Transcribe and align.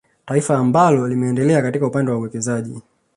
Taifa 0.25 0.57
amabalo 0.57 1.07
limeendelea 1.07 1.61
katika 1.61 1.87
upande 1.87 2.11
wa 2.11 2.17
uwekezaji 2.17 2.79